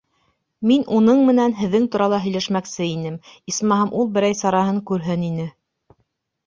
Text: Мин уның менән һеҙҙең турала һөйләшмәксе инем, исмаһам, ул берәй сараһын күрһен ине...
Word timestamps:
Мин 0.69 0.85
уның 0.99 1.19
менән 1.27 1.53
һеҙҙең 1.59 1.85
турала 1.97 2.21
һөйләшмәксе 2.23 2.89
инем, 2.95 3.21
исмаһам, 3.53 3.93
ул 4.01 4.11
берәй 4.19 4.41
сараһын 4.43 4.83
күрһен 4.93 5.29
ине... 5.33 5.49